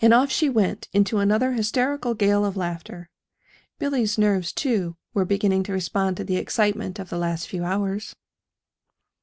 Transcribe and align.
And 0.00 0.14
off 0.14 0.30
she 0.30 0.48
went 0.48 0.88
into 0.94 1.18
another 1.18 1.52
hysterical 1.52 2.14
gale 2.14 2.42
of 2.42 2.56
laughter 2.56 3.10
Billy's 3.78 4.16
nerves, 4.16 4.50
too, 4.50 4.96
were 5.12 5.26
beginning 5.26 5.62
to 5.64 5.74
respond 5.74 6.16
to 6.16 6.24
the 6.24 6.38
excitement 6.38 6.98
of 6.98 7.10
the 7.10 7.18
last 7.18 7.48
few 7.48 7.62
hours. 7.62 8.14